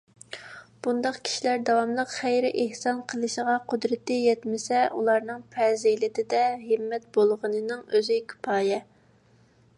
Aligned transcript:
بۇنداق 0.85 1.17
كىشىلەر 1.27 1.59
داۋاملىق 1.69 2.13
خەير- 2.13 2.47
ئېھسان 2.61 3.03
قىلىشىغا 3.13 3.59
قۇدرىتى 3.75 4.17
يەتمىسە، 4.21 4.81
ئۇلارنىڭ 4.97 5.45
پەزىلىتىدە 5.53 6.43
ھىممەت 6.67 7.09
بولغىنىنىڭ 7.19 7.87
ئۆزى 7.93 8.21
كۇپايە. 8.35 8.85